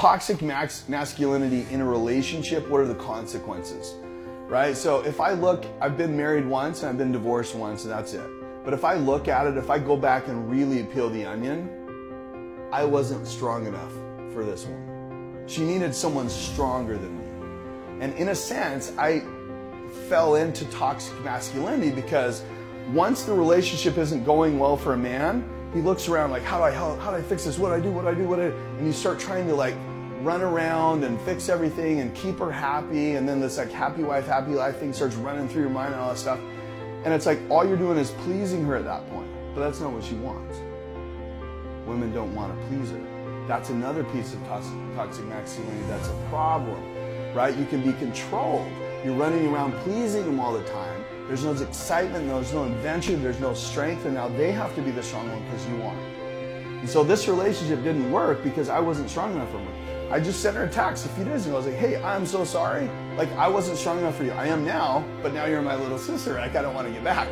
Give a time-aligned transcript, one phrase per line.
[0.00, 3.96] Toxic max masculinity in a relationship, what are the consequences?
[4.48, 4.74] Right?
[4.74, 8.14] So if I look, I've been married once and I've been divorced once, and that's
[8.14, 8.26] it.
[8.64, 11.68] But if I look at it, if I go back and really peel the onion,
[12.72, 13.92] I wasn't strong enough
[14.32, 15.44] for this one.
[15.46, 18.02] She needed someone stronger than me.
[18.02, 19.22] And in a sense, I
[20.08, 22.42] fell into toxic masculinity because
[22.94, 26.64] once the relationship isn't going well for a man, he looks around like, how do
[26.64, 27.58] I how, how do I fix this?
[27.58, 27.92] What do I do?
[27.92, 28.26] What do I do?
[28.26, 28.78] What do I?
[28.78, 29.74] And you start trying to like
[30.22, 33.16] run around and fix everything and keep her happy.
[33.16, 36.02] And then this like happy wife, happy life thing starts running through your mind and
[36.02, 36.38] all that stuff.
[37.04, 39.28] And it's like all you're doing is pleasing her at that point.
[39.54, 40.58] But that's not what she wants.
[41.86, 43.44] Women don't want to please her.
[43.48, 46.80] That's another piece of toxic, masculinity that's a problem,
[47.34, 47.56] right?
[47.56, 48.70] You can be controlled.
[49.04, 51.04] You're running around pleasing them all the time.
[51.26, 54.90] There's no excitement, there's no adventure, there's no strength, and now they have to be
[54.90, 56.20] the strong one because you aren't.
[56.80, 59.89] And so this relationship didn't work because I wasn't strong enough for her.
[60.10, 61.54] I just sent her a text a few days ago.
[61.54, 62.90] I was like, hey, I'm so sorry.
[63.16, 64.32] Like, I wasn't strong enough for you.
[64.32, 66.34] I am now, but now you're my little sister.
[66.34, 67.28] Like, I don't want to get back.